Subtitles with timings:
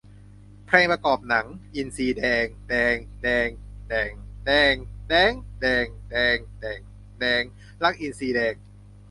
[0.67, 1.45] เพลงประกอบหนัง:
[1.75, 3.47] อินทรีแดง แดง แดง
[3.87, 4.11] แด่ง
[4.45, 4.73] แดง
[5.07, 6.79] แด๊ง แดง แดง แด่ง
[7.19, 7.43] แดง
[7.83, 8.53] รักอินทรีแดง